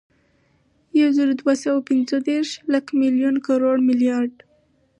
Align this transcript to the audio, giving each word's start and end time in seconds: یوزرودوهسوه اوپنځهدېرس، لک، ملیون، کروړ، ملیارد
یوزرودوهسوه 0.99 1.73
اوپنځهدېرس، 1.75 2.51
لک، 2.71 2.85
ملیون، 3.01 3.35
کروړ، 3.45 3.75
ملیارد 3.89 4.35